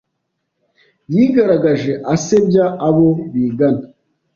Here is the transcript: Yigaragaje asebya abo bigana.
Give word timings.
Yigaragaje 1.13 1.93
asebya 2.13 2.65
abo 2.87 3.09
bigana. 3.31 3.85